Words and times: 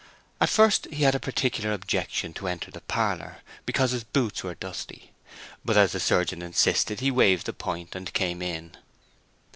At 0.39 0.49
first 0.49 0.87
he 0.91 1.03
had 1.03 1.13
a 1.13 1.19
particular 1.19 1.71
objection 1.71 2.33
to 2.33 2.47
enter 2.47 2.71
the 2.71 2.81
parlor, 2.81 3.43
because 3.67 3.91
his 3.91 4.03
boots 4.03 4.43
were 4.43 4.55
dusty, 4.55 5.11
but 5.63 5.77
as 5.77 5.91
the 5.91 5.99
surgeon 5.99 6.41
insisted 6.41 7.01
he 7.01 7.11
waived 7.11 7.45
the 7.45 7.53
point 7.53 7.93
and 7.95 8.11
came 8.11 8.41
in. 8.41 8.75